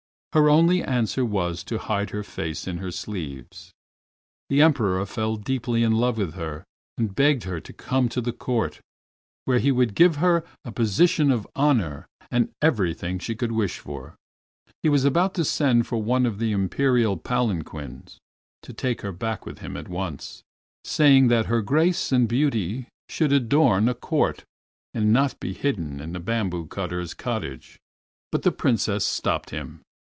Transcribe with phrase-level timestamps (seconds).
[0.33, 3.73] Her only answer was to hide her face in her sleeves.
[4.47, 6.63] The Emperor fell deeply in love with her,
[6.97, 8.79] and begged her to come to the Court,
[9.43, 14.15] where he would give her a position of honor and everything she could wish for.
[14.81, 18.17] He was about to send for one of the Imperial palanquins
[18.63, 20.43] to take her back with him at once,
[20.85, 24.45] saying that her grace and beauty should adorn a Court,
[24.93, 27.77] and not be hidden in a bamboo cutter's cottage.
[28.31, 29.81] But the Princess stopped him.